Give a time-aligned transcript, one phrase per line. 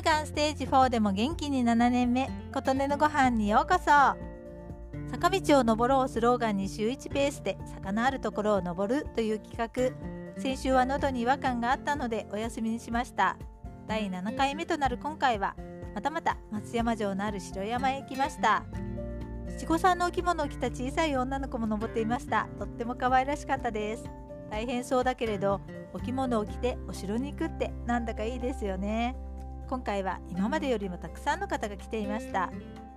[0.00, 2.30] 乳がんステージ4でも元気に7年目。
[2.54, 3.90] 琴音のご飯にようこそ。
[5.10, 10.40] 坂道を登ろうスローガンに週1ペースで坂のあるところを登るという企画。
[10.40, 13.36] 先週は喉に違和感があったのでお休みにしました。
[13.86, 15.54] 第7回目となる今回は
[15.94, 18.64] またまた松山城のある城山へ行きました。
[19.50, 22.48] 七五三のお着物を着た小さい女の子も登っていました。
[22.58, 24.04] とっても可愛らしかったです。
[24.50, 25.60] 大変そうだけれど
[25.92, 29.14] お着物を着てお城に行くってなんだかいいですよね。
[29.70, 32.50] 今回は今までよりもたくさんの方が来ていました。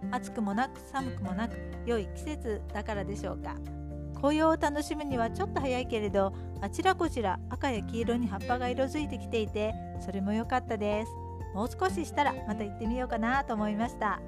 [0.09, 1.55] 暑くもなく寒くもなく
[1.85, 3.55] 良い季節だからでしょうか。
[4.15, 11.11] 紅葉を楽しむにはちょっと早いけれどあちらこちら赤や黄色に葉っぱが色づいてきていてそれも良かったです。
[11.53, 14.19] もう少ししたらまた行ってみようかなと思いました。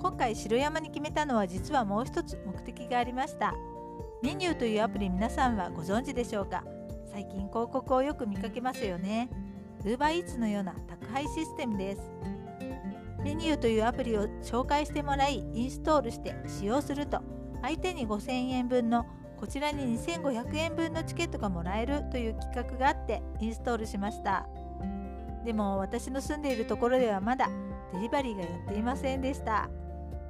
[0.00, 3.52] 今回城山に決めたのは実はもう一つ目的がありました。
[4.22, 6.62] メニューというアプリ皆さんはご存知でしょうか。
[7.10, 9.28] 最近広告をよく見かけますよね。
[9.84, 12.02] UberEats のような宅配システムです。
[13.22, 17.20] メニューというアプリを紹介してもらいインストールして使用すると
[17.62, 19.06] 相手に5000円分の
[19.38, 24.46] こちらに2500円分のチケットがもらえるという企画があってインストールしました。
[25.44, 27.48] でも私の住んでいるところではまだ
[27.92, 29.68] デリバリーがやっていませんでした。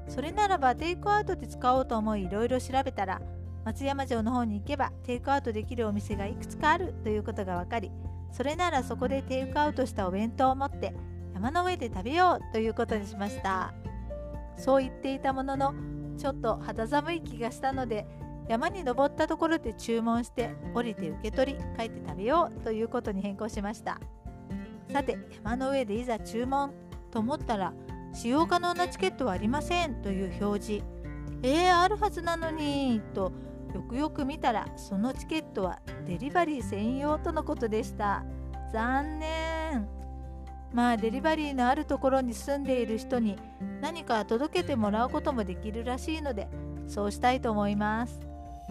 [0.08, 3.20] それならばテイクアウトで使おうと思いいろいろ調べたら
[3.64, 7.92] 松山城の方に行けばテイクアウトできるお店がいくつかあるということが分かり
[8.32, 10.94] それならそこでテイクアウトしたお弁当を持って
[11.34, 13.72] 山の上で食べようということにしました。
[14.56, 15.74] そう言っていたものの
[16.16, 18.06] ちょっと肌寒い気がしたので
[18.48, 24.00] 山に登ったところで注文して降りて受け取り帰って食べようということに変更しました。
[24.92, 26.72] さて山の上でいざ注文
[27.10, 27.72] と思ったら
[28.14, 30.84] 使用可能なチケットはありませんという表示。
[31.42, 33.32] えー、あるはずなのにと
[33.74, 38.24] よくよく見たらそのチケットはデリバリー専用とのことでした。
[38.72, 39.88] 残念。
[40.72, 43.36] まあデリバリーのあるところに住んでいる人に
[43.80, 46.48] 何か届けてもらうこともできるらしいので
[46.86, 48.20] そうしたいと思います。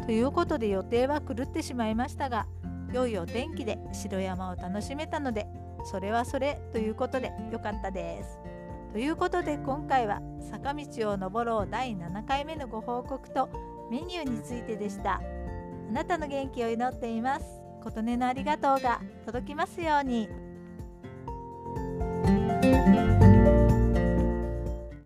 [0.06, 2.46] ということで予定は狂ってしまいましたが
[2.94, 5.47] 良いお天気で城山を楽しめたので
[5.86, 8.40] それはそれということで良かったです。
[8.94, 13.50] ということで今回は坂道を登ろう第7回目のご報告と
[13.90, 15.22] メニューについてでした
[15.90, 17.46] あなたの元気を祈っています
[17.84, 20.47] 琴音のありがとうが届きますように。